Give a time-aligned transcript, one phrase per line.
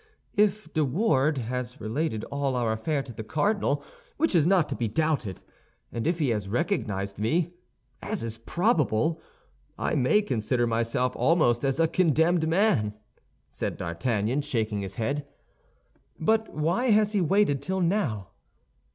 [0.33, 3.83] "If De Wardes has related all our affair to the cardinal,
[4.17, 5.43] which is not to be doubted,
[5.91, 7.53] and if he has recognized me,
[8.01, 9.21] as is probable,
[9.77, 12.95] I may consider myself almost as a condemned man,"
[13.47, 15.27] said D'Artagnan, shaking his head.
[16.19, 18.29] "But why has he waited till now?